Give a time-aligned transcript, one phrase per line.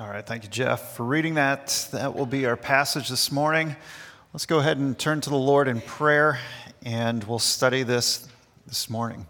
[0.00, 1.88] All right, thank you, Jeff, for reading that.
[1.90, 3.74] That will be our passage this morning.
[4.32, 6.38] Let's go ahead and turn to the Lord in prayer,
[6.84, 8.28] and we'll study this
[8.68, 9.26] this morning.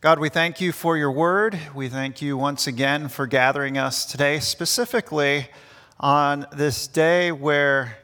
[0.00, 1.58] God, we thank you for your word.
[1.74, 5.48] We thank you once again for gathering us today, specifically
[5.98, 7.98] on this day where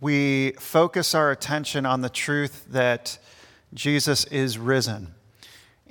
[0.00, 3.18] we focus our attention on the truth that
[3.74, 5.14] Jesus is risen.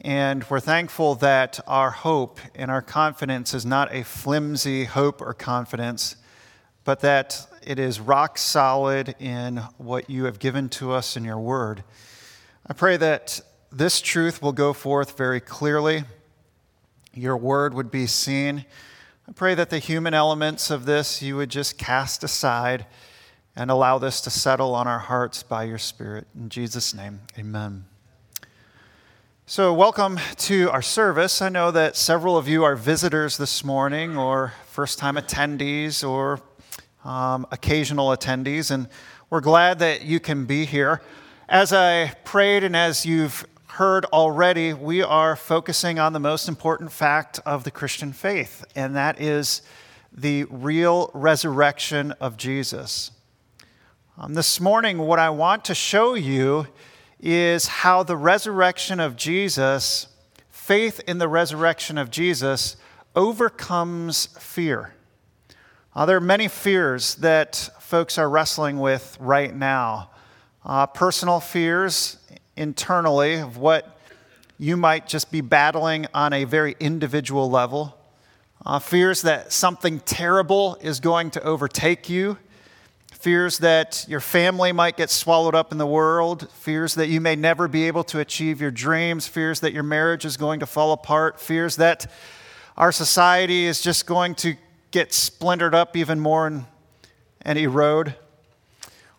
[0.01, 5.33] And we're thankful that our hope and our confidence is not a flimsy hope or
[5.33, 6.15] confidence,
[6.85, 11.39] but that it is rock solid in what you have given to us in your
[11.39, 11.83] word.
[12.65, 16.05] I pray that this truth will go forth very clearly,
[17.13, 18.65] your word would be seen.
[19.27, 22.85] I pray that the human elements of this you would just cast aside
[23.55, 26.27] and allow this to settle on our hearts by your Spirit.
[26.33, 27.85] In Jesus' name, amen.
[29.51, 31.41] So, welcome to our service.
[31.41, 36.39] I know that several of you are visitors this morning, or first time attendees, or
[37.03, 38.87] um, occasional attendees, and
[39.31, 41.01] we're glad that you can be here.
[41.49, 46.91] As I prayed and as you've heard already, we are focusing on the most important
[46.91, 49.63] fact of the Christian faith, and that is
[50.13, 53.09] the real resurrection of Jesus.
[54.15, 56.67] Um, this morning, what I want to show you
[57.19, 60.07] is how the resurrection of Jesus,
[60.49, 62.77] faith in the resurrection of Jesus,
[63.15, 64.93] overcomes fear.
[65.95, 70.09] Uh, there are many fears that folks are wrestling with right now.
[70.63, 72.17] Uh, personal fears
[72.55, 73.97] internally of what
[74.57, 77.97] you might just be battling on a very individual level,
[78.65, 82.37] uh, fears that something terrible is going to overtake you
[83.19, 87.35] fears that your family might get swallowed up in the world, fears that you may
[87.35, 90.93] never be able to achieve your dreams, fears that your marriage is going to fall
[90.93, 92.09] apart, fears that
[92.77, 94.55] our society is just going to
[94.91, 96.65] get splintered up even more and,
[97.41, 98.15] and erode.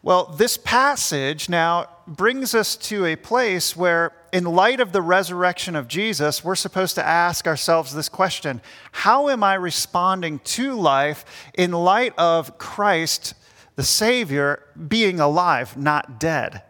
[0.03, 5.77] Well, this passage now brings us to a place where, in light of the resurrection
[5.77, 8.63] of Jesus, we're supposed to ask ourselves this question.
[8.93, 13.35] How am I responding to life in light of Christ
[13.81, 16.61] the Savior being alive, not dead.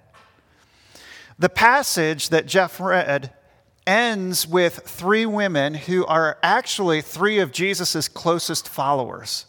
[1.40, 3.32] The passage that Jeff read
[3.84, 9.46] ends with three women who are actually three of Jesus' closest followers.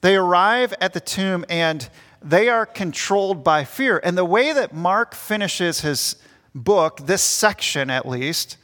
[0.00, 1.86] They arrive at the tomb and
[2.22, 4.00] they are controlled by fear.
[4.02, 6.16] And the way that Mark finishes his
[6.54, 8.56] book, this section at least,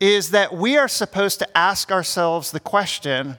[0.00, 3.36] is that we are supposed to ask ourselves the question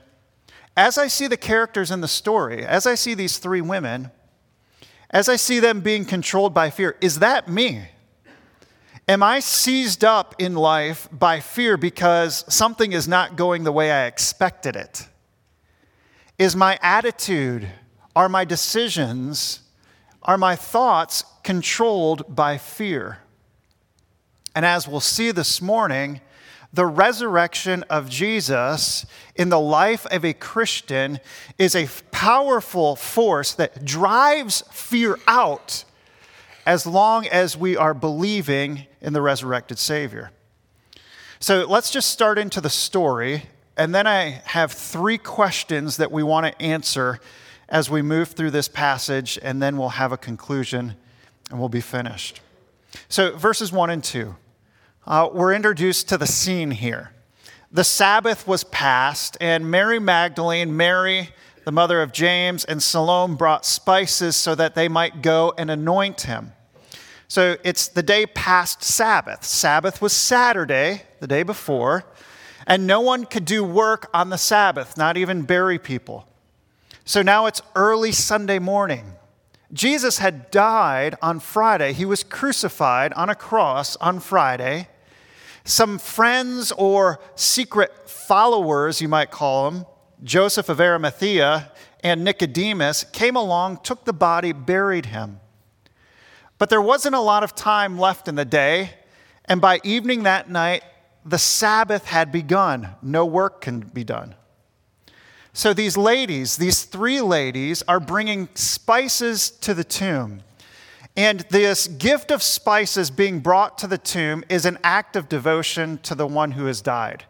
[0.75, 4.11] as I see the characters in the story, as I see these three women,
[5.09, 7.83] as I see them being controlled by fear, is that me?
[9.07, 13.91] Am I seized up in life by fear because something is not going the way
[13.91, 15.07] I expected it?
[16.39, 17.67] Is my attitude,
[18.15, 19.59] are my decisions,
[20.23, 23.19] are my thoughts controlled by fear?
[24.55, 26.21] And as we'll see this morning,
[26.73, 29.05] the resurrection of Jesus
[29.35, 31.19] in the life of a Christian
[31.59, 35.85] is a powerful force that drives fear out
[36.65, 40.31] as long as we are believing in the resurrected Savior.
[41.39, 43.43] So let's just start into the story,
[43.77, 47.19] and then I have three questions that we want to answer
[47.69, 50.95] as we move through this passage, and then we'll have a conclusion
[51.51, 52.41] and we'll be finished.
[53.09, 54.35] So, verses 1 and 2
[55.05, 57.11] uh, we're introduced to the scene here.
[57.71, 61.29] The Sabbath was passed, and Mary Magdalene, Mary,
[61.65, 66.21] the mother of James, and Salome brought spices so that they might go and anoint
[66.21, 66.53] him.
[67.27, 69.43] So it's the day past Sabbath.
[69.43, 72.05] Sabbath was Saturday, the day before.
[72.65, 76.27] and no one could do work on the Sabbath, not even bury people.
[77.05, 79.13] So now it's early Sunday morning.
[79.73, 81.93] Jesus had died on Friday.
[81.93, 84.87] He was crucified on a cross on Friday.
[85.63, 89.85] Some friends or secret followers, you might call them,
[90.23, 91.71] Joseph of Arimathea
[92.03, 95.39] and Nicodemus, came along, took the body, buried him.
[96.57, 98.91] But there wasn't a lot of time left in the day,
[99.45, 100.83] and by evening that night,
[101.25, 102.89] the Sabbath had begun.
[103.01, 104.35] No work can be done.
[105.53, 110.41] So these ladies, these three ladies, are bringing spices to the tomb.
[111.15, 115.99] And this gift of spices being brought to the tomb is an act of devotion
[115.99, 117.25] to the one who has died.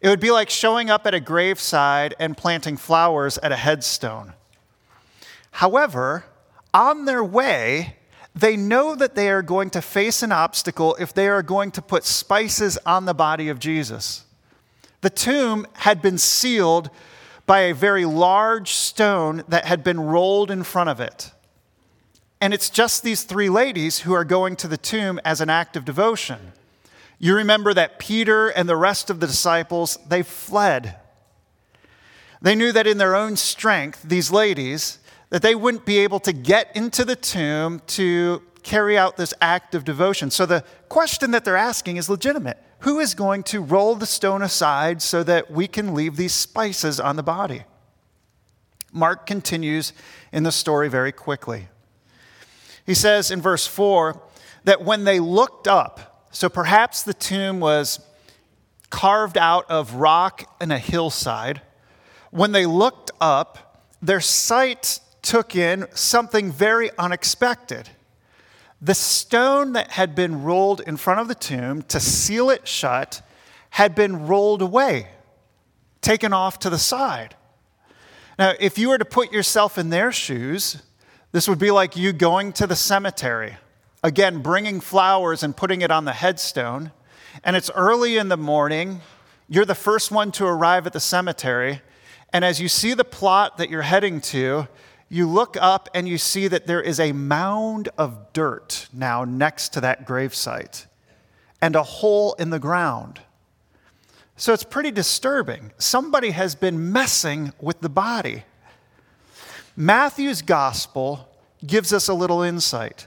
[0.00, 4.32] It would be like showing up at a graveside and planting flowers at a headstone.
[5.52, 6.24] However,
[6.72, 7.96] on their way,
[8.34, 11.82] they know that they are going to face an obstacle if they are going to
[11.82, 14.24] put spices on the body of Jesus.
[15.02, 16.90] The tomb had been sealed
[17.46, 21.32] by a very large stone that had been rolled in front of it.
[22.40, 25.76] And it's just these three ladies who are going to the tomb as an act
[25.76, 26.52] of devotion.
[27.18, 30.96] You remember that Peter and the rest of the disciples, they fled.
[32.40, 34.98] They knew that in their own strength, these ladies,
[35.28, 39.74] that they wouldn't be able to get into the tomb to carry out this act
[39.74, 40.30] of devotion.
[40.30, 42.58] So the question that they're asking is legitimate.
[42.80, 46.98] Who is going to roll the stone aside so that we can leave these spices
[46.98, 47.64] on the body?
[48.92, 49.92] Mark continues
[50.32, 51.68] in the story very quickly.
[52.86, 54.20] He says in verse 4
[54.64, 58.00] that when they looked up, so perhaps the tomb was
[58.90, 61.62] carved out of rock in a hillside,
[62.30, 67.88] when they looked up, their sight took in something very unexpected.
[68.80, 73.22] The stone that had been rolled in front of the tomb to seal it shut
[73.70, 75.08] had been rolled away,
[76.00, 77.36] taken off to the side.
[78.38, 80.82] Now, if you were to put yourself in their shoes,
[81.32, 83.56] this would be like you going to the cemetery,
[84.02, 86.92] again, bringing flowers and putting it on the headstone.
[87.44, 89.00] And it's early in the morning.
[89.48, 91.82] You're the first one to arrive at the cemetery.
[92.32, 94.68] And as you see the plot that you're heading to,
[95.08, 99.70] you look up and you see that there is a mound of dirt now next
[99.70, 100.86] to that gravesite
[101.60, 103.20] and a hole in the ground.
[104.36, 105.72] So it's pretty disturbing.
[105.78, 108.44] Somebody has been messing with the body.
[109.80, 111.26] Matthew's gospel
[111.66, 113.06] gives us a little insight.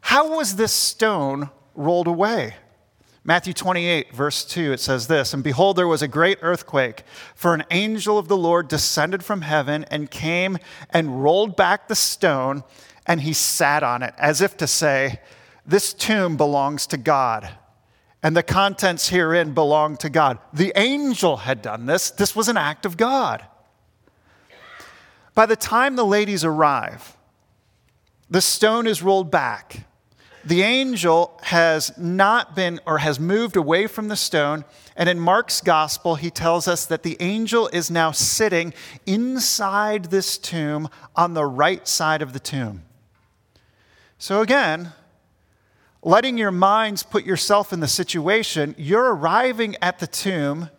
[0.00, 2.54] How was this stone rolled away?
[3.22, 7.02] Matthew 28, verse 2, it says this And behold, there was a great earthquake,
[7.34, 10.56] for an angel of the Lord descended from heaven and came
[10.88, 12.64] and rolled back the stone,
[13.06, 15.20] and he sat on it, as if to say,
[15.66, 17.46] This tomb belongs to God,
[18.22, 20.38] and the contents herein belong to God.
[20.54, 23.44] The angel had done this, this was an act of God.
[25.34, 27.16] By the time the ladies arrive,
[28.28, 29.86] the stone is rolled back
[30.44, 34.64] the angel has not been or has moved away from the stone.
[34.96, 38.72] And in Mark's gospel, he tells us that the angel is now sitting
[39.04, 42.84] inside this tomb on the right side of the tomb.
[44.18, 44.92] So again,
[46.02, 50.70] letting your minds put yourself in the situation, you're arriving at the tomb.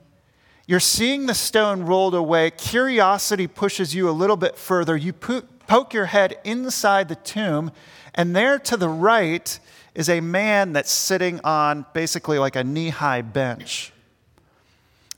[0.72, 2.50] You're seeing the stone rolled away.
[2.50, 4.96] Curiosity pushes you a little bit further.
[4.96, 7.74] You poke your head inside the tomb
[8.16, 9.60] and there to the right
[9.96, 13.92] is a man that's sitting on basically like a knee high bench.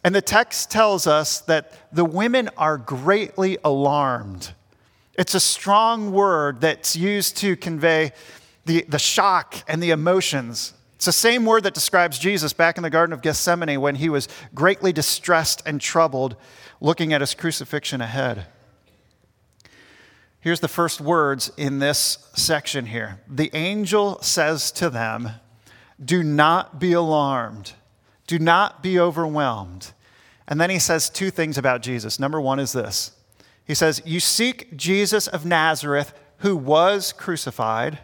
[0.03, 4.55] And the text tells us that the women are greatly alarmed.
[5.19, 8.13] It's a strong word that's used to convey
[8.65, 10.73] the, the shock and the emotions.
[11.03, 14.07] It's the same word that describes Jesus back in the Garden of Gethsemane when he
[14.07, 16.37] was greatly distressed and troubled
[16.79, 18.45] looking at his crucifixion ahead.
[20.39, 23.19] Here's the first words in this section here.
[23.27, 25.31] The angel says to them,
[26.01, 27.73] Do not be alarmed,
[28.25, 29.91] do not be overwhelmed.
[30.47, 32.17] And then he says two things about Jesus.
[32.17, 33.11] Number one is this
[33.65, 37.99] He says, You seek Jesus of Nazareth, who was crucified,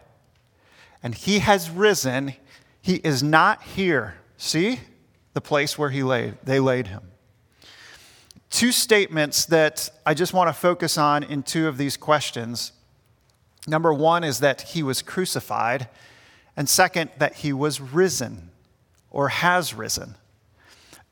[1.02, 2.34] and he has risen.
[2.82, 4.16] He is not here.
[4.38, 4.80] See
[5.34, 7.10] the place where he laid, they laid him
[8.50, 12.72] two statements that I just want to focus on in two of these questions.
[13.68, 15.88] Number one is that he was crucified,
[16.58, 18.50] and second, that he was risen
[19.12, 20.16] or has risen.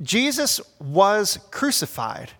[0.01, 2.31] Jesus was crucified.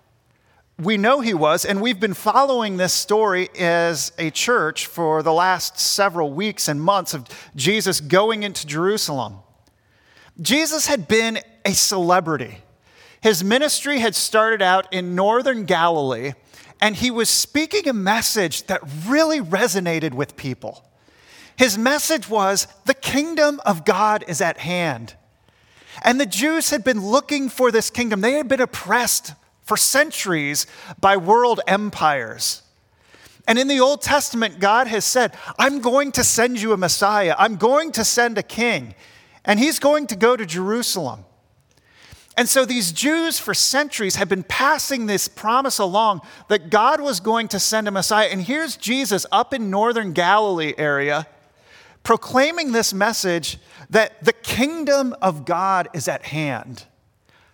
[0.80, 5.34] We know he was, and we've been following this story as a church for the
[5.34, 9.38] last several weeks and months of Jesus going into Jerusalem.
[10.40, 12.60] Jesus had been a celebrity.
[13.22, 16.34] His ministry had started out in northern Galilee,
[16.80, 20.88] and he was speaking a message that really resonated with people.
[21.56, 25.16] His message was the kingdom of God is at hand.
[26.04, 28.22] And the Jews had been looking for this kingdom.
[28.22, 29.34] They had been oppressed
[29.68, 30.66] for centuries
[31.00, 32.64] by world empires.
[33.48, 37.36] And in the Old Testament, God has said, I'm going to send you a Messiah,
[37.38, 38.96] I'm going to send a king,
[39.44, 41.26] and he's going to go to Jerusalem.
[42.38, 47.20] And so these Jews for centuries have been passing this promise along that God was
[47.20, 48.28] going to send a Messiah.
[48.28, 51.28] And here's Jesus up in northern Galilee area
[52.04, 53.58] proclaiming this message
[53.90, 56.86] that the kingdom of God is at hand.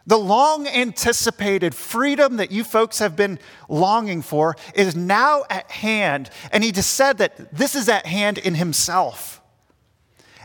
[0.06, 6.30] The long anticipated freedom that you folks have been longing for is now at hand.
[6.52, 9.42] And he just said that this is at hand in himself.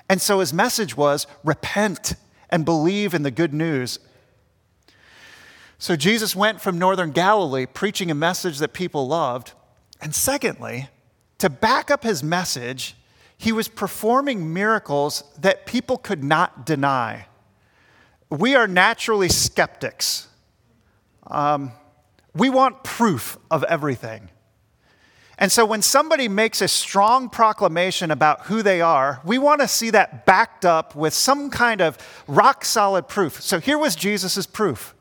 [0.08, 2.14] And so his message was repent
[2.50, 3.98] and believe in the good news.
[5.78, 9.52] So Jesus went from northern Galilee preaching a message that people loved.
[10.00, 10.88] And secondly,
[11.38, 12.96] to back up his message,
[13.36, 17.26] he was performing miracles that people could not deny.
[18.30, 20.28] We are naturally skeptics.
[21.26, 21.72] Um,
[22.34, 24.28] we want proof of everything.
[25.38, 29.68] And so when somebody makes a strong proclamation about who they are, we want to
[29.68, 33.40] see that backed up with some kind of rock solid proof.
[33.40, 34.94] So here was Jesus' proof.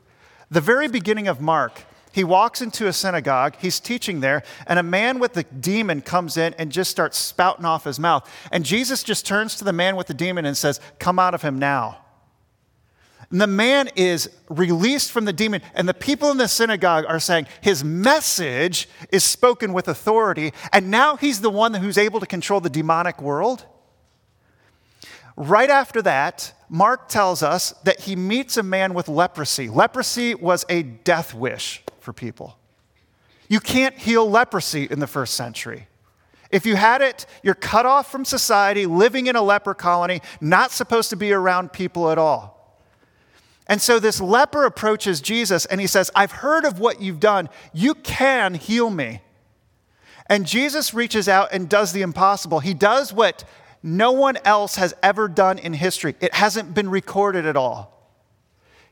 [0.48, 1.82] The very beginning of Mark,
[2.12, 6.36] he walks into a synagogue, he's teaching there, and a man with the demon comes
[6.36, 8.30] in and just starts spouting off his mouth.
[8.52, 11.42] And Jesus just turns to the man with the demon and says, Come out of
[11.42, 11.98] him now.
[13.30, 17.20] And the man is released from the demon, and the people in the synagogue are
[17.20, 22.26] saying his message is spoken with authority, and now he's the one who's able to
[22.26, 23.66] control the demonic world.
[25.36, 29.68] Right after that, Mark tells us that he meets a man with leprosy.
[29.68, 32.58] Leprosy was a death wish for people.
[33.48, 35.86] You can't heal leprosy in the first century.
[36.50, 40.70] If you had it, you're cut off from society, living in a leper colony, not
[40.70, 42.57] supposed to be around people at all.
[43.68, 47.50] And so this leper approaches Jesus and he says, I've heard of what you've done.
[47.72, 49.20] You can heal me.
[50.26, 52.60] And Jesus reaches out and does the impossible.
[52.60, 53.44] He does what
[53.82, 57.94] no one else has ever done in history, it hasn't been recorded at all.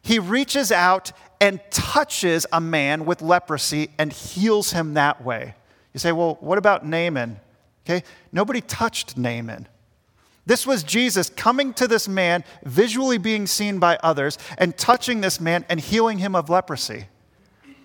[0.00, 5.54] He reaches out and touches a man with leprosy and heals him that way.
[5.92, 7.40] You say, well, what about Naaman?
[7.84, 9.66] Okay, nobody touched Naaman.
[10.46, 15.40] This was Jesus coming to this man, visually being seen by others, and touching this
[15.40, 17.06] man and healing him of leprosy.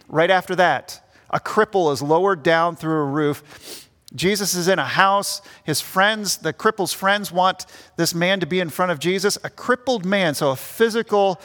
[0.07, 1.01] Right after that,
[1.31, 3.89] a cripple is lowered down through a roof.
[4.13, 5.41] Jesus is in a house.
[5.63, 7.65] His friends, the cripple's friends, want
[7.97, 9.37] this man to be in front of Jesus.
[9.43, 11.41] A crippled man, so a physical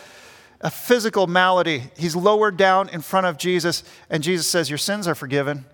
[0.62, 1.85] a physical malady.
[1.99, 5.66] He's lowered down in front of Jesus, and Jesus says, Your sins are forgiven.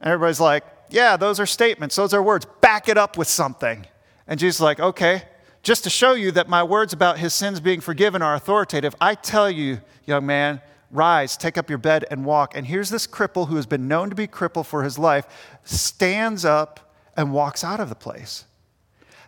[0.00, 2.46] And everybody's like, Yeah, those are statements, those are words.
[2.60, 3.86] Back it up with something.
[4.26, 5.22] And Jesus is like, Okay,
[5.62, 9.16] just to show you that my words about his sins being forgiven are authoritative, I
[9.16, 12.56] tell you, young man, rise, take up your bed, and walk.
[12.56, 15.26] And here's this cripple who has been known to be crippled for his life,
[15.64, 18.44] stands up and walks out of the place.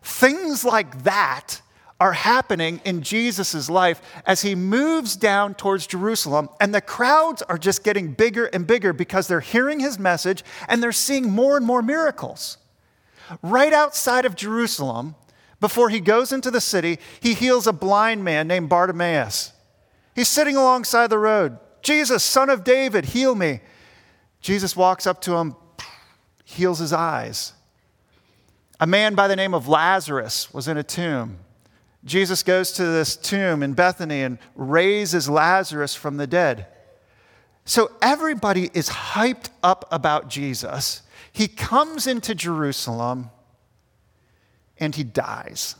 [0.02, 1.60] Things like that
[2.00, 6.48] are happening in Jesus' life as he moves down towards Jerusalem.
[6.60, 10.82] And the crowds are just getting bigger and bigger because they're hearing his message and
[10.82, 12.58] they're seeing more and more miracles.
[13.42, 15.14] Right outside of Jerusalem,
[15.60, 19.52] before he goes into the city, he heals a blind man named Bartimaeus.
[20.14, 21.58] He's sitting alongside the road.
[21.82, 23.60] Jesus, son of David, heal me.
[24.40, 25.56] Jesus walks up to him,
[26.44, 27.52] heals his eyes.
[28.80, 31.38] A man by the name of Lazarus was in a tomb.
[32.04, 36.66] Jesus goes to this tomb in Bethany and raises Lazarus from the dead.
[37.64, 41.02] So everybody is hyped up about Jesus.
[41.32, 43.30] He comes into Jerusalem
[44.78, 45.76] and he dies.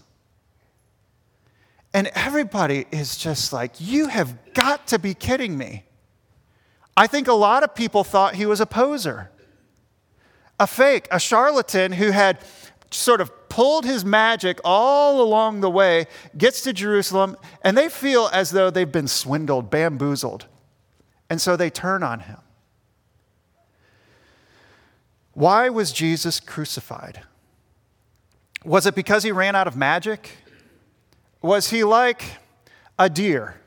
[1.95, 5.85] And everybody is just like, You have got to be kidding me.
[6.97, 9.31] I think a lot of people thought he was a poser,
[10.59, 12.39] a fake, a charlatan who had
[12.91, 18.29] sort of pulled his magic all along the way, gets to Jerusalem, and they feel
[18.33, 20.47] as though they've been swindled, bamboozled.
[21.31, 22.39] And so they turn on him.
[25.39, 27.21] Why was Jesus crucified?
[28.65, 30.31] Was it because he ran out of magic?
[31.41, 32.25] Was he like
[32.99, 33.61] a deer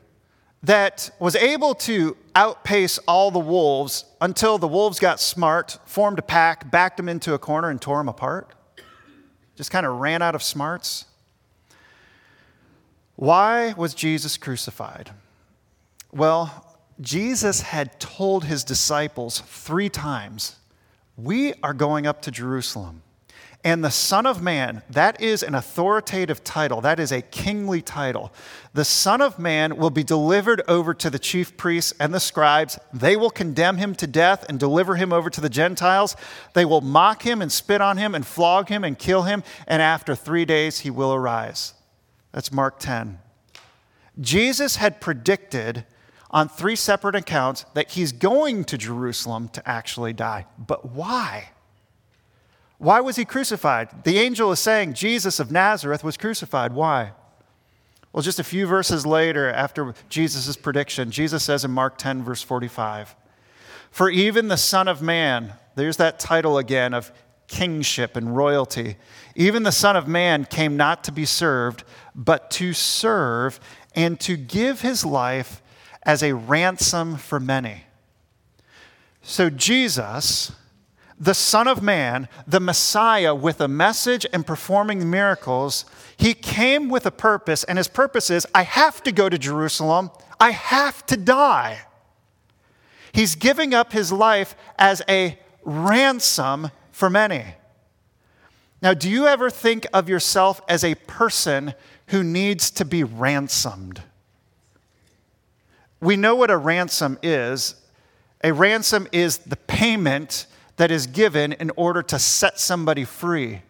[0.62, 6.22] that was able to outpace all the wolves until the wolves got smart, formed a
[6.22, 8.52] pack, backed him into a corner, and tore him apart?
[9.56, 11.06] just kind of ran out of smarts.
[13.16, 15.12] Why was Jesus crucified?
[16.12, 20.56] Well, Jesus had told his disciples three times,
[21.16, 23.02] We are going up to Jerusalem.
[23.64, 28.32] And the Son of Man, that is an authoritative title, that is a kingly title.
[28.74, 32.76] The Son of Man will be delivered over to the chief priests and the scribes.
[32.92, 36.16] They will condemn him to death and deliver him over to the Gentiles.
[36.54, 39.44] They will mock him and spit on him and flog him and kill him.
[39.68, 41.74] And after three days, he will arise.
[42.32, 43.20] That's Mark 10.
[44.20, 45.86] Jesus had predicted
[46.32, 50.46] on three separate accounts that he's going to Jerusalem to actually die.
[50.58, 51.50] But why?
[52.78, 54.04] Why was he crucified?
[54.04, 56.72] The angel is saying Jesus of Nazareth was crucified.
[56.72, 57.12] Why?
[58.12, 62.42] Well, just a few verses later, after Jesus' prediction, Jesus says in Mark 10, verse
[62.42, 63.14] 45,
[63.90, 67.12] For even the Son of Man, there's that title again of
[67.46, 68.96] kingship and royalty,
[69.34, 71.84] even the Son of Man came not to be served,
[72.14, 73.60] but to serve
[73.94, 75.61] and to give his life
[76.04, 77.84] as a ransom for many.
[79.22, 80.52] So, Jesus
[81.22, 85.84] the Son of Man, the Messiah, with a message and performing miracles,
[86.16, 90.10] he came with a purpose, and his purpose is I have to go to Jerusalem,
[90.40, 91.82] I have to die.
[93.12, 97.44] He's giving up his life as a ransom for many.
[98.82, 101.74] Now, do you ever think of yourself as a person
[102.08, 104.02] who needs to be ransomed?
[106.02, 107.76] We know what a ransom is.
[108.42, 113.62] A ransom is the payment that is given in order to set somebody free.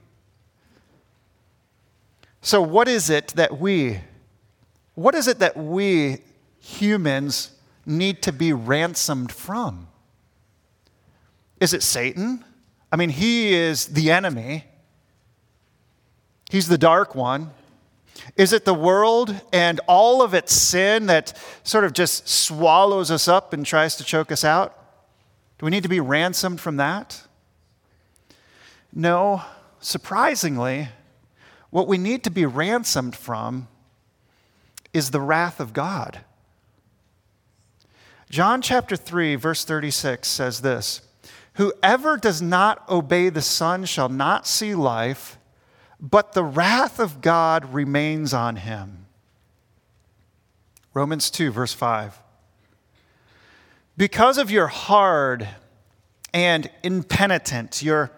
[2.40, 4.00] So, what is it that we,
[4.94, 6.22] what is it that we
[6.58, 7.50] humans
[7.84, 9.88] need to be ransomed from?
[11.60, 12.42] Is it Satan?
[12.90, 14.64] I mean, he is the enemy,
[16.50, 17.50] he's the dark one.
[18.36, 23.28] Is it the world and all of its sin that sort of just swallows us
[23.28, 24.78] up and tries to choke us out?
[25.58, 27.22] Do we need to be ransomed from that?
[28.92, 29.42] No,
[29.80, 30.88] surprisingly,
[31.70, 33.68] what we need to be ransomed from
[34.92, 36.20] is the wrath of God.
[38.28, 41.02] John chapter 3, verse 36 says this
[41.54, 45.38] Whoever does not obey the Son shall not see life,
[46.02, 49.06] but the wrath of God remains on him.
[50.92, 52.18] Romans 2, verse 5.
[53.96, 55.48] Because of your hard
[56.34, 58.10] and impenitent, your,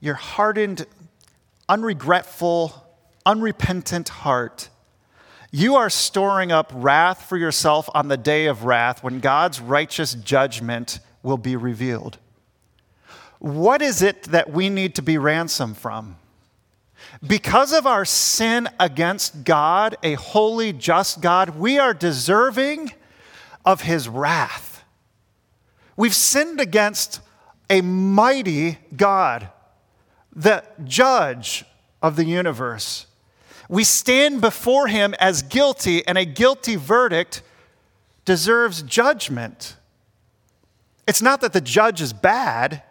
[0.00, 0.86] your hardened,
[1.68, 2.72] unregretful,
[3.26, 4.70] unrepentant heart,
[5.50, 10.14] you are storing up wrath for yourself on the day of wrath when God's righteous
[10.14, 12.18] judgment will be revealed.
[13.40, 16.16] What is it that we need to be ransomed from?
[17.26, 22.92] Because of our sin against God, a holy, just God, we are deserving
[23.64, 24.84] of his wrath.
[25.96, 27.20] We've sinned against
[27.70, 29.48] a mighty God,
[30.34, 31.64] the judge
[32.02, 33.06] of the universe.
[33.68, 37.42] We stand before him as guilty, and a guilty verdict
[38.24, 39.76] deserves judgment.
[41.08, 42.82] It's not that the judge is bad,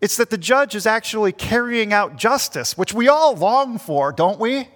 [0.00, 4.38] it's that the judge is actually carrying out justice, which we all long for, don't
[4.38, 4.68] we?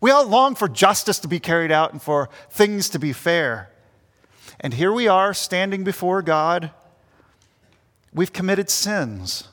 [0.00, 3.70] We all long for justice to be carried out and for things to be fair.
[4.58, 6.70] And here we are standing before God
[8.12, 9.48] we've committed sins.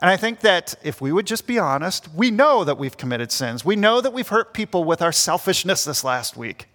[0.00, 3.30] And I think that if we would just be honest, we know that we've committed
[3.30, 3.64] sins.
[3.64, 6.66] We know that we've hurt people with our selfishness this last week.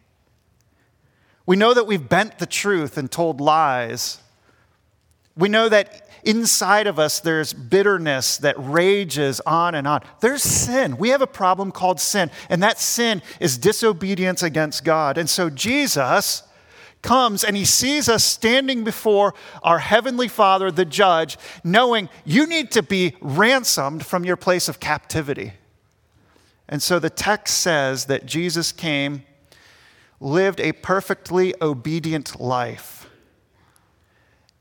[1.46, 4.20] We know that we've bent the truth and told lies.
[5.36, 10.02] We know that inside of us there's bitterness that rages on and on.
[10.20, 10.98] There's sin.
[10.98, 15.18] We have a problem called sin, and that sin is disobedience against God.
[15.18, 16.44] And so Jesus
[17.02, 22.72] comes and he sees us standing before our heavenly Father, the judge, knowing you need
[22.72, 25.54] to be ransomed from your place of captivity.
[26.68, 29.24] And so the text says that Jesus came,
[30.20, 33.09] lived a perfectly obedient life,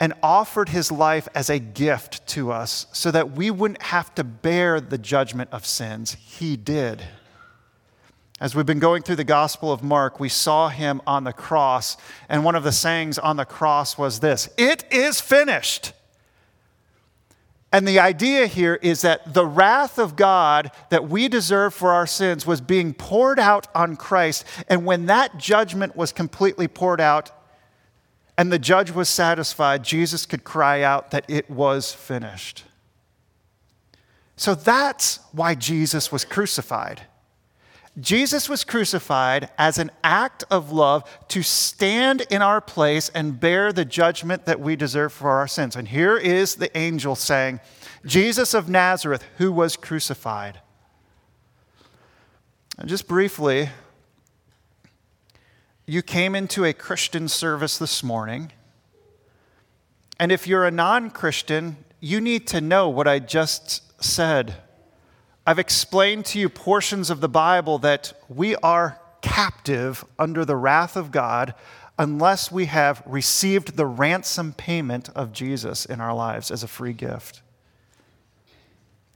[0.00, 4.24] and offered his life as a gift to us so that we wouldn't have to
[4.24, 6.16] bear the judgment of sins.
[6.20, 7.02] He did.
[8.40, 11.96] As we've been going through the Gospel of Mark, we saw him on the cross,
[12.28, 15.92] and one of the sayings on the cross was this It is finished.
[17.70, 22.06] And the idea here is that the wrath of God that we deserve for our
[22.06, 24.46] sins was being poured out on Christ.
[24.68, 27.30] And when that judgment was completely poured out
[28.38, 32.64] and the judge was satisfied, Jesus could cry out that it was finished.
[34.36, 37.02] So that's why Jesus was crucified.
[37.98, 43.72] Jesus was crucified as an act of love to stand in our place and bear
[43.72, 45.74] the judgment that we deserve for our sins.
[45.74, 47.58] And here is the angel saying,
[48.06, 50.60] Jesus of Nazareth, who was crucified.
[52.78, 53.70] And just briefly,
[55.88, 58.52] you came into a Christian service this morning.
[60.20, 64.56] And if you're a non Christian, you need to know what I just said.
[65.46, 70.94] I've explained to you portions of the Bible that we are captive under the wrath
[70.94, 71.54] of God
[71.98, 76.92] unless we have received the ransom payment of Jesus in our lives as a free
[76.92, 77.40] gift.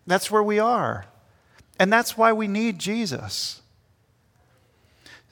[0.07, 1.05] That's where we are.
[1.79, 3.62] And that's why we need Jesus.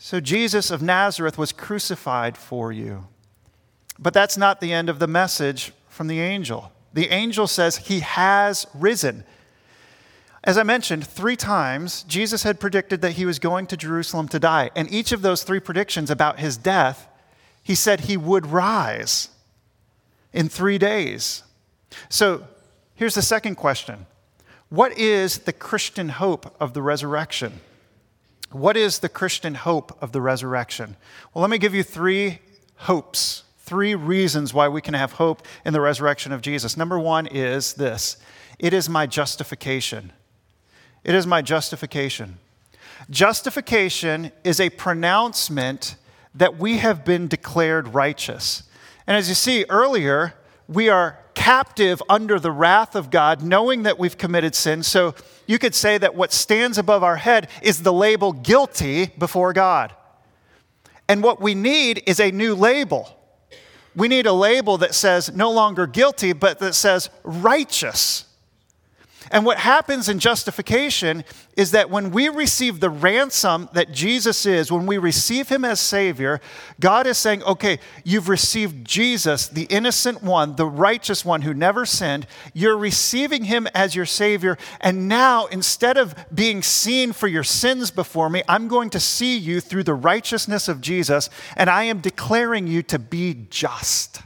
[0.02, 3.06] So, Jesus of Nazareth was crucified for you.
[3.98, 6.72] But that's not the end of the message from the angel.
[6.94, 9.24] The angel says he has risen.
[10.42, 14.38] As I mentioned, three times Jesus had predicted that he was going to Jerusalem to
[14.38, 14.70] die.
[14.74, 17.06] And each of those three predictions about his death,
[17.62, 19.28] he said he would rise
[20.32, 21.42] in three days.
[22.08, 22.48] So
[22.94, 24.06] here's the second question
[24.70, 27.60] What is the Christian hope of the resurrection?
[28.50, 30.96] What is the Christian hope of the resurrection?
[31.32, 32.40] Well, let me give you three
[32.78, 36.76] hopes, three reasons why we can have hope in the resurrection of Jesus.
[36.76, 38.16] Number one is this
[38.58, 40.12] it is my justification.
[41.04, 42.38] It is my justification.
[43.08, 45.94] Justification is a pronouncement
[46.34, 48.64] that we have been declared righteous.
[49.06, 50.34] And as you see earlier,
[50.68, 54.82] we are captive under the wrath of God, knowing that we've committed sin.
[54.82, 55.14] So
[55.46, 59.94] you could say that what stands above our head is the label guilty before God.
[61.08, 63.16] And what we need is a new label.
[63.96, 68.26] We need a label that says no longer guilty, but that says righteous.
[69.30, 71.24] And what happens in justification
[71.56, 75.78] is that when we receive the ransom that Jesus is, when we receive him as
[75.78, 76.40] Savior,
[76.80, 81.84] God is saying, okay, you've received Jesus, the innocent one, the righteous one who never
[81.84, 82.26] sinned.
[82.54, 84.56] You're receiving him as your Savior.
[84.80, 89.36] And now, instead of being seen for your sins before me, I'm going to see
[89.36, 94.22] you through the righteousness of Jesus, and I am declaring you to be just.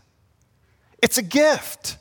[1.02, 1.98] It's a gift.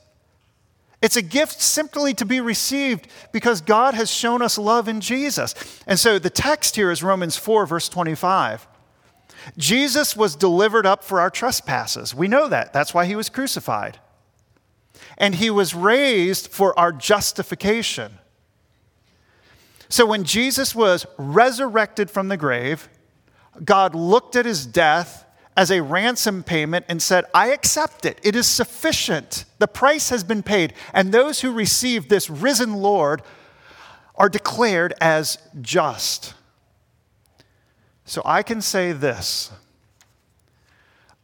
[1.03, 5.53] It's a gift simply to be received because God has shown us love in Jesus.
[5.85, 8.65] And so the text here is Romans 4, verse 25.
[9.57, 12.15] Jesus was delivered up for our trespasses.
[12.15, 12.71] We know that.
[12.71, 13.99] That's why he was crucified.
[15.17, 18.19] And he was raised for our justification.
[19.89, 22.87] So when Jesus was resurrected from the grave,
[23.65, 28.19] God looked at his death as a ransom payment and said, I accept it.
[28.23, 29.45] It is sufficient.
[29.59, 30.73] The price has been paid.
[30.93, 33.21] And those who receive this risen Lord
[34.15, 36.33] are declared as just.
[38.05, 39.51] So I can say this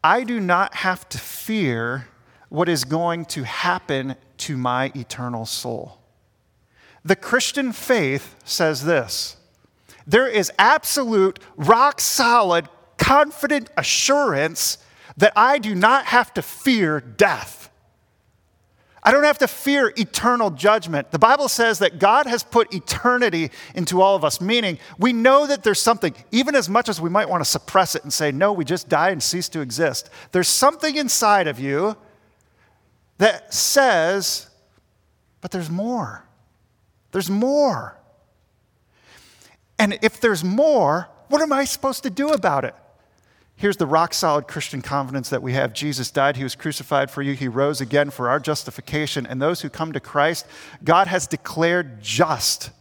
[0.03, 2.07] I do not have to fear
[2.49, 5.97] what is going to happen to my eternal soul.
[7.03, 9.37] The Christian faith says this
[10.07, 12.67] there is absolute, rock solid
[12.99, 14.77] confident assurance
[15.17, 17.71] that I do not have to fear death.
[19.01, 21.11] I don't have to fear eternal judgment.
[21.11, 25.47] The Bible says that God has put eternity into all of us, meaning we know
[25.47, 28.31] that there's something, even as much as we might want to suppress it and say,
[28.31, 30.09] no, we just die and cease to exist.
[30.31, 31.95] There's something inside of you
[33.17, 34.49] that says,
[35.41, 36.25] but there's more.
[37.11, 37.97] There's more.
[39.79, 42.75] And if there's more, what am I supposed to do about it?
[43.59, 47.21] Here's the rock solid Christian confidence that we have Jesus died, He was crucified for
[47.21, 49.25] you, He rose again for our justification.
[49.27, 50.47] And those who come to Christ,
[50.81, 52.71] God has declared just,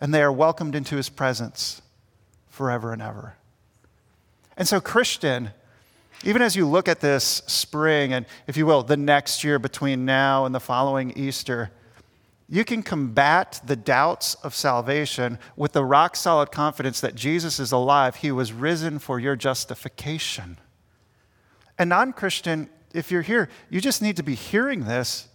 [0.00, 1.82] and they are welcomed into His presence
[2.48, 3.34] forever and ever.
[4.56, 5.50] And so, Christian,
[6.24, 10.06] even as you look at this spring, and if you will, the next year between
[10.06, 11.70] now and the following Easter,
[12.48, 17.72] you can combat the doubts of salvation with the rock solid confidence that Jesus is
[17.72, 18.16] alive.
[18.16, 20.58] He was risen for your justification.
[21.78, 25.28] And non Christian, if you're here, you just need to be hearing this.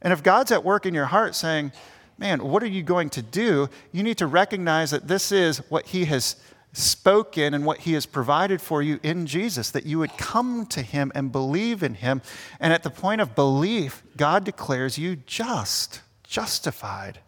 [0.00, 1.72] And if God's at work in your heart saying,
[2.18, 3.68] man, what are you going to do?
[3.92, 6.36] You need to recognize that this is what He has
[6.72, 10.80] spoken and what He has provided for you in Jesus, that you would come to
[10.80, 12.22] Him and believe in Him.
[12.58, 17.20] And at the point of belief, God declares you just justified.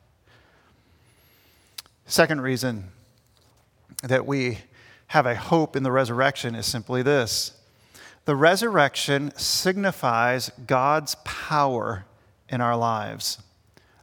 [2.07, 2.91] Second reason
[4.03, 4.59] that we
[5.09, 7.53] have a hope in the resurrection is simply this
[8.27, 12.05] the resurrection signifies God's power
[12.49, 13.39] in our lives.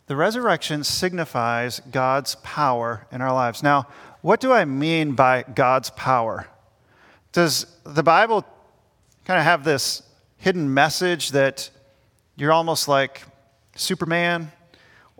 [0.07, 3.61] The resurrection signifies God's power in our lives.
[3.61, 3.87] Now,
[4.21, 6.47] what do I mean by God's power?
[7.33, 8.45] Does the Bible
[9.25, 10.03] kind of have this
[10.37, 11.69] hidden message that
[12.37, 13.23] you're almost like
[13.75, 14.51] Superman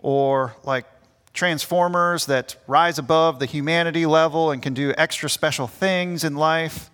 [0.04, 0.84] or like
[1.32, 6.90] Transformers that rise above the humanity level and can do extra special things in life?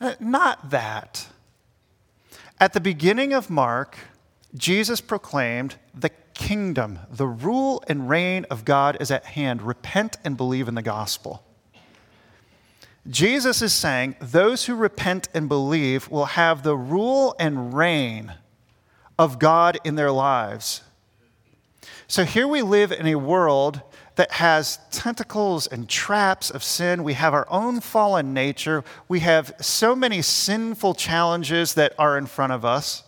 [0.00, 1.28] Uh, not that.
[2.58, 3.98] At the beginning of Mark,
[4.56, 9.60] Jesus proclaimed the kingdom, the rule and reign of God is at hand.
[9.60, 11.44] Repent and believe in the gospel.
[13.08, 18.32] Jesus is saying those who repent and believe will have the rule and reign
[19.18, 20.82] of God in their lives.
[22.10, 23.82] So here we live in a world
[24.16, 27.04] that has tentacles and traps of sin.
[27.04, 28.82] We have our own fallen nature.
[29.08, 33.04] We have so many sinful challenges that are in front of us.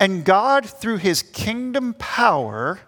[0.00, 2.80] And God, through his kingdom power,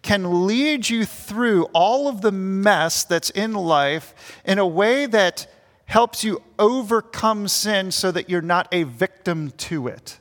[0.00, 5.52] can lead you through all of the mess that's in life in a way that
[5.84, 10.18] helps you overcome sin so that you're not a victim to it.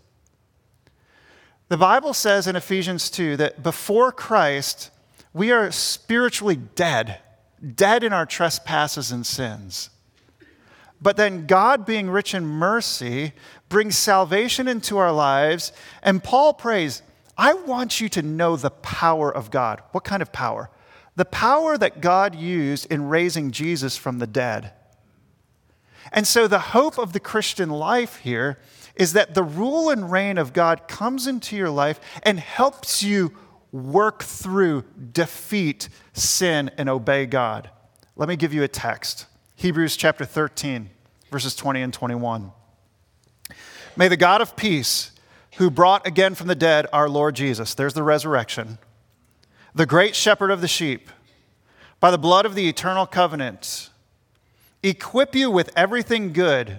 [1.68, 4.92] The Bible says in Ephesians 2 that before Christ,
[5.34, 7.20] we are spiritually dead,
[7.76, 9.90] dead in our trespasses and sins.
[11.02, 13.34] But then God, being rich in mercy,
[13.68, 15.74] brings salvation into our lives.
[16.04, 17.02] And Paul prays,
[17.38, 19.82] I want you to know the power of God.
[19.92, 20.70] What kind of power?
[21.16, 24.72] The power that God used in raising Jesus from the dead.
[26.12, 28.60] And so, the hope of the Christian life here
[28.96, 33.34] is that the rule and reign of God comes into your life and helps you
[33.72, 37.70] work through, defeat sin, and obey God.
[38.16, 39.28] Let me give you a text
[39.58, 40.90] Hebrews chapter 13,
[41.32, 42.52] verses 20 and 21.
[43.96, 45.12] May the God of peace,
[45.58, 48.78] who brought again from the dead our Lord Jesus, there's the resurrection,
[49.74, 51.10] the great shepherd of the sheep,
[52.02, 53.90] by the blood of the eternal covenant,
[54.84, 56.78] equip you with everything good.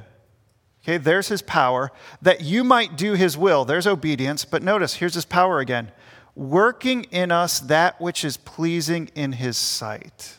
[0.86, 1.90] Okay, there's his power,
[2.22, 3.64] that you might do his will.
[3.64, 5.90] There's obedience, but notice, here's his power again
[6.36, 10.38] working in us that which is pleasing in his sight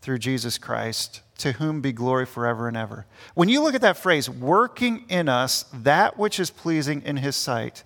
[0.00, 3.06] through Jesus Christ, to whom be glory forever and ever.
[3.34, 7.36] When you look at that phrase, working in us that which is pleasing in his
[7.36, 7.84] sight,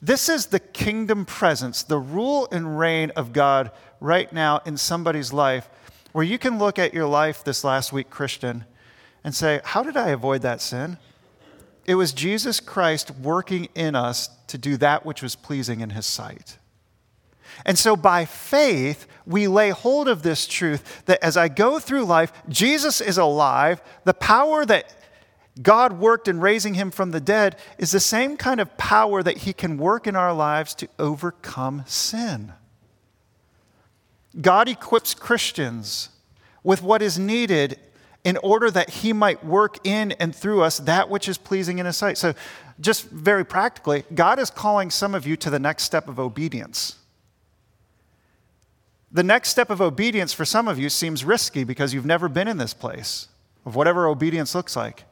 [0.00, 5.32] this is the kingdom presence, the rule and reign of God right now in somebody's
[5.32, 5.68] life,
[6.12, 8.64] where you can look at your life this last week, Christian,
[9.24, 10.98] and say, How did I avoid that sin?
[11.86, 16.06] It was Jesus Christ working in us to do that which was pleasing in his
[16.06, 16.58] sight.
[17.64, 22.04] And so by faith, we lay hold of this truth that as I go through
[22.04, 23.82] life, Jesus is alive.
[24.04, 24.94] The power that
[25.60, 29.38] God worked in raising him from the dead is the same kind of power that
[29.38, 32.52] he can work in our lives to overcome sin.
[34.40, 36.10] God equips Christians
[36.62, 37.78] with what is needed
[38.24, 41.86] in order that he might work in and through us that which is pleasing in
[41.86, 42.18] his sight.
[42.18, 42.34] So,
[42.80, 46.96] just very practically, God is calling some of you to the next step of obedience.
[49.12, 52.48] The next step of obedience for some of you seems risky because you've never been
[52.48, 53.28] in this place
[53.66, 55.04] of whatever obedience looks like.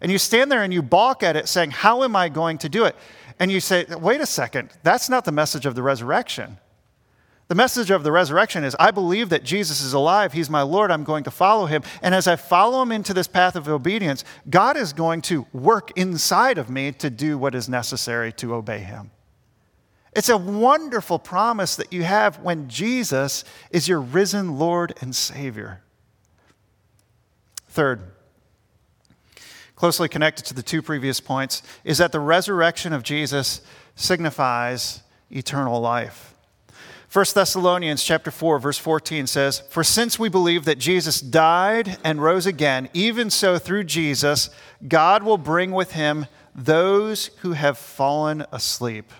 [0.00, 2.68] And you stand there and you balk at it, saying, How am I going to
[2.68, 2.96] do it?
[3.38, 6.58] And you say, Wait a second, that's not the message of the resurrection.
[7.50, 10.32] The message of the resurrection is I believe that Jesus is alive.
[10.32, 10.92] He's my Lord.
[10.92, 11.82] I'm going to follow him.
[12.00, 15.90] And as I follow him into this path of obedience, God is going to work
[15.96, 19.10] inside of me to do what is necessary to obey him.
[20.12, 25.82] It's a wonderful promise that you have when Jesus is your risen Lord and Savior.
[27.68, 28.12] Third,
[29.74, 33.60] closely connected to the two previous points, is that the resurrection of Jesus
[33.96, 36.29] signifies eternal life.
[37.12, 42.22] 1 Thessalonians chapter 4 verse 14 says, "For since we believe that Jesus died and
[42.22, 44.48] rose again, even so through Jesus
[44.86, 49.12] God will bring with him those who have fallen asleep."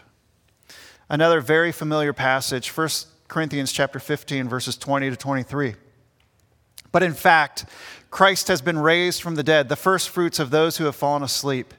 [1.08, 5.74] Another very familiar passage, 1 Corinthians chapter 15 verses 20 to 23.
[6.92, 7.64] But in fact,
[8.12, 11.24] Christ has been raised from the dead, the first fruits of those who have fallen
[11.24, 11.74] asleep.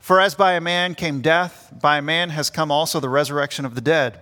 [0.00, 3.64] For as by a man came death, by a man has come also the resurrection
[3.64, 4.20] of the dead.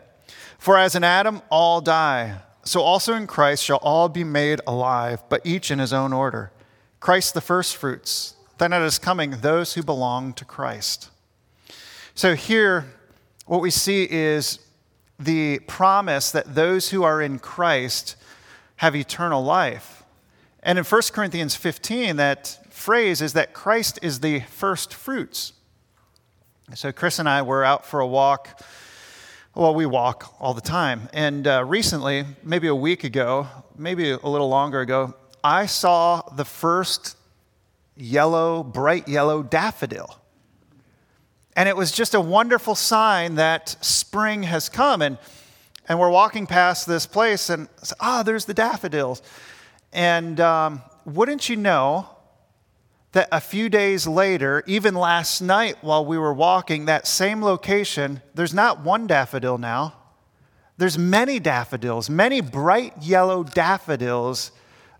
[0.58, 5.22] For as in Adam all die, so also in Christ shall all be made alive,
[5.28, 6.50] but each in his own order.
[6.98, 11.10] Christ the firstfruits, then at his coming those who belong to Christ.
[12.14, 12.86] So here,
[13.44, 14.58] what we see is
[15.18, 18.16] the promise that those who are in Christ
[18.76, 20.02] have eternal life.
[20.62, 25.52] And in 1 Corinthians 15, that phrase is that Christ is the first fruits.
[26.74, 28.60] So Chris and I were out for a walk
[29.56, 31.08] Well, we walk all the time.
[31.14, 36.44] And uh, recently, maybe a week ago, maybe a little longer ago, I saw the
[36.44, 37.16] first
[37.96, 40.20] yellow, bright yellow daffodil.
[41.56, 45.00] And it was just a wonderful sign that spring has come.
[45.00, 45.16] And,
[45.88, 47.66] and we're walking past this place, and
[47.98, 49.22] ah, oh, there's the daffodils.
[49.90, 52.10] And um, wouldn't you know
[53.12, 58.20] that a few days later, even last night while we were walking that same location,
[58.34, 59.94] there's not one daffodil now.
[60.78, 64.52] There's many daffodils, many bright yellow daffodils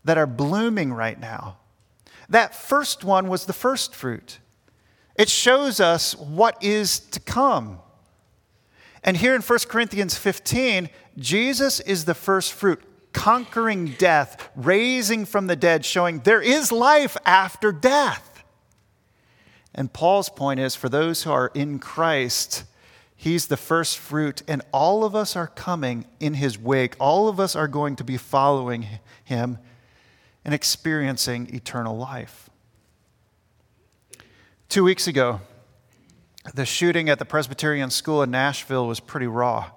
[0.04, 1.58] that are blooming right now.
[2.28, 4.38] That first one was the first fruit.
[5.16, 7.80] It shows us what is to come.
[9.02, 12.82] And here in 1 Corinthians 15, Jesus is the first fruit,
[13.16, 18.44] conquering death, raising from the dead, showing there is life after death.
[19.74, 22.64] And Paul's point is for those who are in Christ,
[23.16, 26.94] he's the first fruit, and all of us are coming in his wake.
[27.00, 28.86] All of us are going to be following
[29.24, 29.58] him
[30.44, 32.50] and experiencing eternal life.
[34.68, 35.40] Two weeks ago,
[36.54, 39.70] the shooting at the Presbyterian School in Nashville was pretty raw.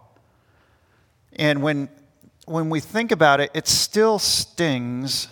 [1.34, 1.90] And when,
[2.50, 5.28] when we think about it, it still stings,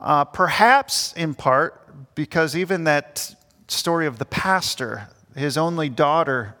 [0.00, 3.34] uh, perhaps in part because even that
[3.68, 6.56] story of the pastor, his only daughter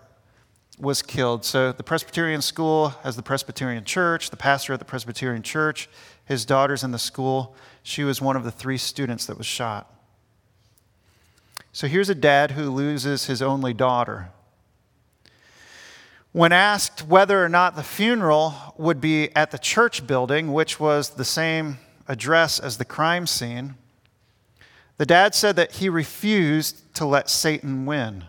[0.78, 1.46] was killed.
[1.46, 5.88] So the Presbyterian school has the Presbyterian church, the pastor at the Presbyterian church,
[6.26, 7.56] his daughter's in the school.
[7.82, 9.90] She was one of the three students that was shot.
[11.72, 14.30] So here's a dad who loses his only daughter.
[16.32, 21.10] When asked whether or not the funeral would be at the church building, which was
[21.10, 23.74] the same address as the crime scene,
[24.98, 28.24] the dad said that he refused to let Satan win.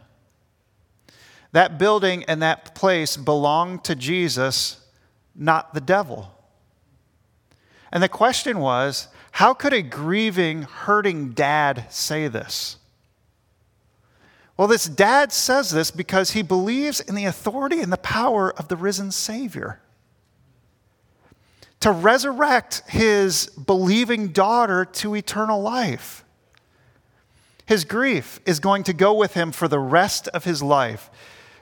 [1.51, 4.85] That building and that place belonged to Jesus,
[5.35, 6.31] not the devil.
[7.91, 12.77] And the question was how could a grieving, hurting dad say this?
[14.59, 18.67] Well, this dad says this because he believes in the authority and the power of
[18.67, 19.79] the risen Savior.
[21.79, 26.25] To resurrect his believing daughter to eternal life.
[27.67, 31.09] His grief is going to go with him for the rest of his life.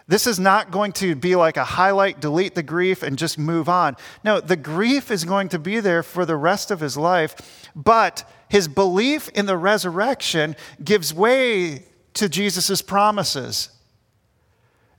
[0.08, 3.70] This is not going to be like a highlight, delete the grief, and just move
[3.70, 3.96] on.
[4.24, 8.28] No, the grief is going to be there for the rest of his life, but
[8.50, 11.84] his belief in the resurrection gives way
[12.18, 13.70] to Jesus' promises.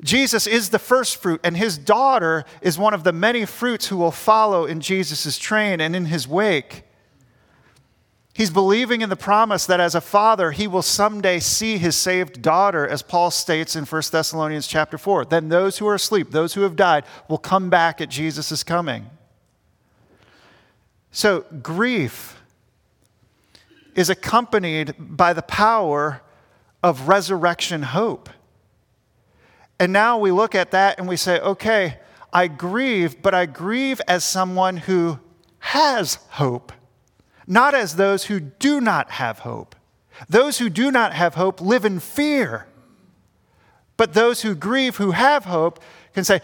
[0.02, 3.96] Jesus is the first fruit, and his daughter is one of the many fruits who
[3.96, 6.84] will follow in Jesus' train and in his wake.
[8.32, 12.40] He's believing in the promise that as a father, he will someday see his saved
[12.40, 15.24] daughter, as Paul states in 1 Thessalonians chapter 4.
[15.24, 19.10] Then those who are asleep, those who have died, will come back at Jesus' coming.
[21.10, 22.40] So, grief
[23.96, 26.22] is accompanied by the power
[26.82, 28.28] of resurrection hope.
[29.80, 31.98] And now we look at that and we say, okay,
[32.32, 35.18] I grieve, but I grieve as someone who
[35.60, 36.72] has hope
[37.48, 39.74] not as those who do not have hope.
[40.28, 42.66] Those who do not have hope live in fear.
[43.96, 45.80] But those who grieve, who have hope,
[46.12, 46.40] can say,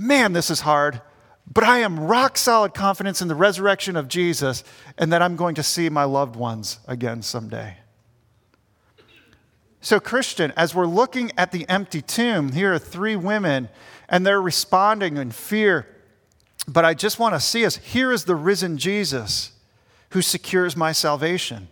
[0.00, 1.02] Man, this is hard,
[1.52, 4.62] but I am rock solid confidence in the resurrection of Jesus
[4.96, 7.78] and that I'm going to see my loved ones again someday.
[9.80, 13.68] So, Christian, as we're looking at the empty tomb, here are three women
[14.08, 15.86] and they're responding in fear.
[16.66, 19.52] But I just want to see us here is the risen Jesus
[20.10, 21.68] who secures my salvation.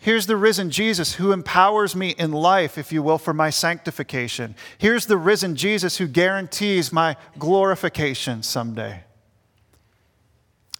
[0.00, 4.54] Here's the risen Jesus who empowers me in life, if you will, for my sanctification.
[4.78, 9.02] Here's the risen Jesus who guarantees my glorification someday.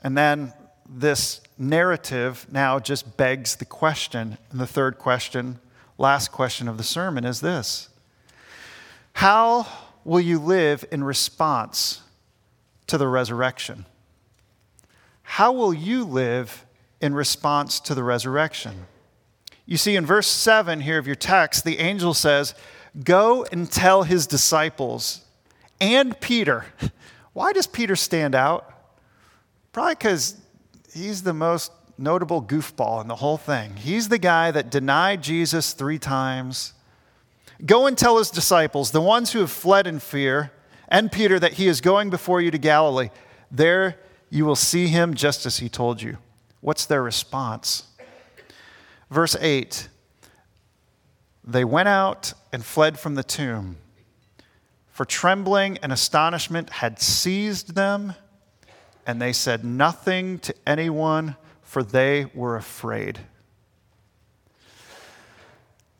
[0.02, 0.52] And then
[0.88, 4.38] this narrative now just begs the question.
[4.50, 5.58] And the third question,
[5.98, 7.90] last question of the sermon, is this
[9.14, 9.66] How
[10.04, 12.00] will you live in response
[12.86, 13.84] to the resurrection?
[15.30, 16.64] how will you live
[17.02, 18.86] in response to the resurrection?
[19.66, 22.54] You see, in verse 7 here of your text, the angel says,
[23.04, 25.20] Go and tell his disciples
[25.82, 26.64] and Peter.
[27.34, 28.72] Why does Peter stand out?
[29.72, 30.34] Probably because
[30.94, 33.76] he's the most notable goofball in the whole thing.
[33.76, 36.72] He's the guy that denied Jesus three times.
[37.64, 40.52] Go and tell his disciples, the ones who have fled in fear,
[40.88, 43.10] and Peter, that he is going before you to Galilee.
[43.50, 43.96] There
[44.30, 46.18] you will see him just as he told you.
[46.60, 47.84] What's their response?
[49.10, 49.88] Verse 8
[51.44, 53.76] They went out and fled from the tomb,
[54.90, 58.14] for trembling and astonishment had seized them,
[59.06, 61.36] and they said nothing to anyone,
[61.68, 63.20] for they were afraid.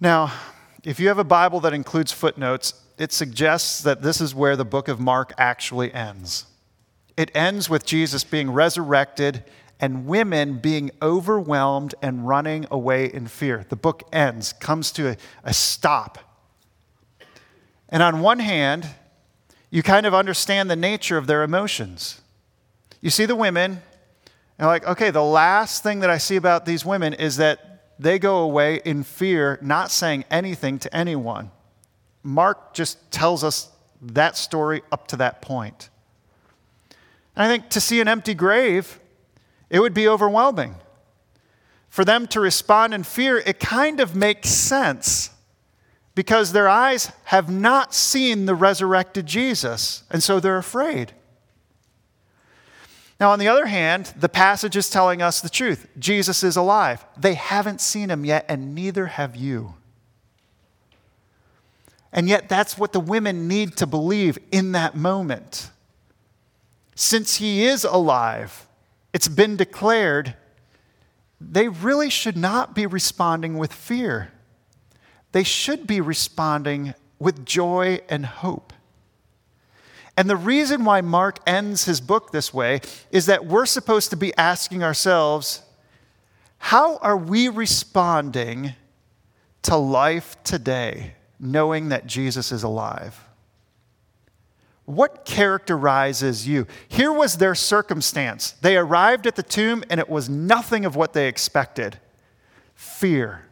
[0.01, 0.33] Now,
[0.83, 4.65] if you have a Bible that includes footnotes, it suggests that this is where the
[4.65, 6.47] book of Mark actually ends.
[7.19, 9.45] It ends with Jesus being resurrected
[9.79, 13.67] and women being overwhelmed and running away in fear.
[13.69, 16.19] The book ends, comes to a, a stop.
[17.91, 18.89] And on one hand,
[19.69, 22.23] you kind of understand the nature of their emotions.
[23.03, 23.83] You see the women,
[24.59, 28.19] and like, okay, the last thing that I see about these women is that they
[28.19, 31.51] go away in fear, not saying anything to anyone.
[32.23, 35.91] Mark just tells us that story up to that point.
[37.37, 38.99] And I think to see an empty grave,
[39.71, 40.77] it would be overwhelming.
[41.89, 45.31] For them to respond in fear, it kind of makes sense
[46.15, 51.13] because their eyes have not seen the resurrected Jesus, and so they're afraid.
[53.21, 57.05] Now, on the other hand, the passage is telling us the truth Jesus is alive.
[57.17, 59.75] They haven't seen him yet, and neither have you.
[62.13, 65.71] And yet, that's what the women need to believe in that moment.
[66.95, 68.67] Since he is alive,
[69.13, 70.35] it's been declared,
[71.41, 74.33] they really should not be responding with fear.
[75.33, 78.73] They should be responding with joy and hope.
[80.19, 82.81] And the reason why Mark ends his book this way
[83.13, 85.63] is that we're supposed to be asking ourselves
[86.59, 88.75] how are we responding
[89.63, 93.17] to life today, knowing that Jesus is alive?
[94.87, 96.67] What characterizes you?
[96.89, 98.57] Here was their circumstance.
[98.61, 102.01] They arrived at the tomb and it was nothing of what they expected
[102.75, 103.45] fear.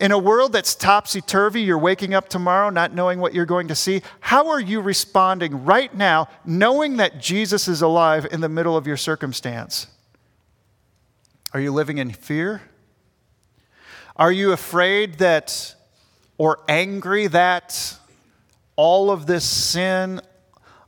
[0.00, 3.68] In a world that's topsy turvy, you're waking up tomorrow not knowing what you're going
[3.68, 4.02] to see.
[4.20, 8.86] How are you responding right now, knowing that Jesus is alive in the middle of
[8.86, 9.86] your circumstance?
[11.52, 12.62] Are you living in fear?
[14.16, 15.74] Are you afraid that,
[16.38, 17.96] or angry that,
[18.76, 20.20] all of this sin,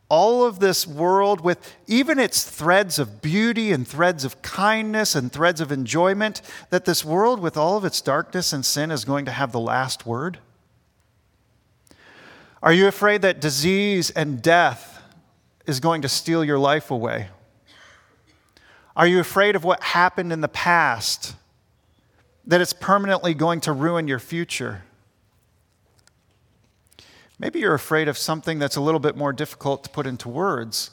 [0.09, 5.31] all of this world with even its threads of beauty and threads of kindness and
[5.31, 6.41] threads of enjoyment,
[6.71, 9.61] that this world with all of its darkness and sin is going to have the
[9.61, 10.39] last word?
[12.63, 15.03] Are you afraid that disease and death
[15.67, 17.29] is going to steal your life away?
[18.97, 21.37] Are you afraid of what happened in the past,
[22.47, 24.83] that it's permanently going to ruin your future?
[27.39, 30.91] Maybe you're afraid of something that's a little bit more difficult to put into words.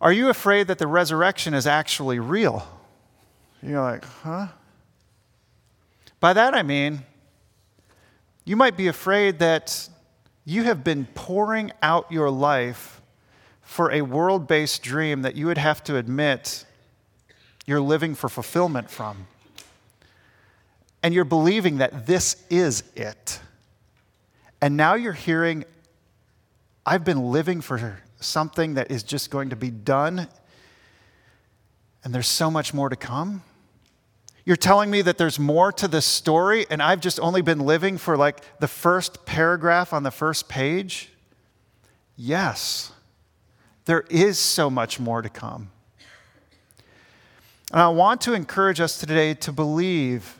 [0.00, 2.66] Are you afraid that the resurrection is actually real?
[3.62, 4.48] You're like, huh?
[6.20, 7.02] By that I mean,
[8.44, 9.88] you might be afraid that
[10.44, 13.00] you have been pouring out your life
[13.62, 16.64] for a world based dream that you would have to admit
[17.66, 19.26] you're living for fulfillment from.
[21.02, 23.40] And you're believing that this is it.
[24.60, 25.64] And now you're hearing,
[26.84, 30.26] I've been living for something that is just going to be done,
[32.02, 33.42] and there's so much more to come.
[34.44, 37.98] You're telling me that there's more to this story, and I've just only been living
[37.98, 41.10] for like the first paragraph on the first page?
[42.16, 42.92] Yes,
[43.84, 45.70] there is so much more to come.
[47.70, 50.37] And I want to encourage us today to believe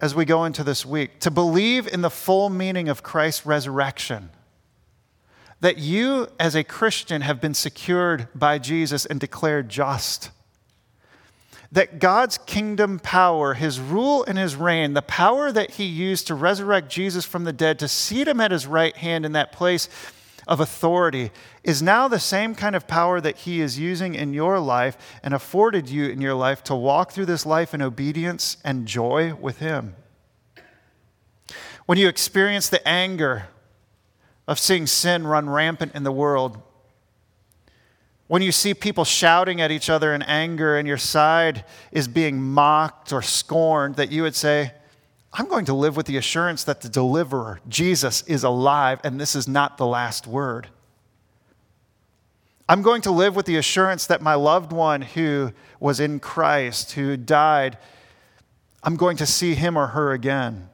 [0.00, 4.30] as we go into this week to believe in the full meaning of Christ's resurrection.
[5.60, 10.30] That you, as a Christian, have been secured by Jesus and declared just.
[11.72, 16.34] That God's kingdom power, his rule and his reign, the power that he used to
[16.34, 19.88] resurrect Jesus from the dead, to seat him at his right hand in that place
[20.48, 21.30] of authority
[21.62, 25.34] is now the same kind of power that He is using in your life and
[25.34, 29.58] afforded you in your life to walk through this life in obedience and joy with
[29.58, 29.94] Him.
[31.84, 33.48] When you experience the anger
[34.46, 36.60] of seeing sin run rampant in the world,
[38.26, 42.40] when you see people shouting at each other in anger and your side is being
[42.42, 44.72] mocked or scorned, that you would say,
[45.32, 49.34] I'm going to live with the assurance that the deliverer, Jesus, is alive and this
[49.34, 50.68] is not the last word.
[52.68, 56.92] I'm going to live with the assurance that my loved one who was in Christ,
[56.92, 57.78] who died,
[58.82, 60.68] I'm going to see him or her again.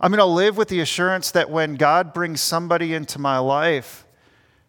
[0.00, 4.04] I'm going to live with the assurance that when God brings somebody into my life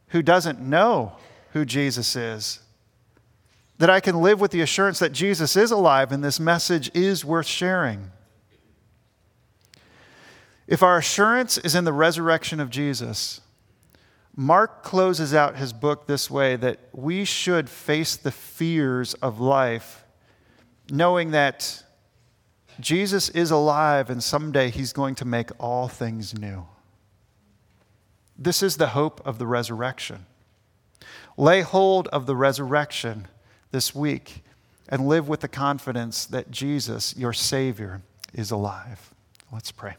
[0.09, 1.17] who doesn't know
[1.51, 2.59] who Jesus is,
[3.77, 7.25] that I can live with the assurance that Jesus is alive and this message is
[7.25, 8.11] worth sharing.
[10.67, 13.41] If our assurance is in the resurrection of Jesus,
[14.35, 20.03] Mark closes out his book this way that we should face the fears of life,
[20.89, 21.83] knowing that
[22.79, 26.65] Jesus is alive and someday he's going to make all things new.
[28.37, 30.25] This is the hope of the resurrection.
[31.37, 33.27] Lay hold of the resurrection
[33.71, 34.43] this week
[34.89, 38.01] and live with the confidence that Jesus, your Savior,
[38.33, 39.13] is alive.
[39.51, 39.95] Let's pray.